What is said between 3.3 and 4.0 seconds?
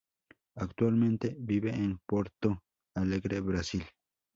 Brasil.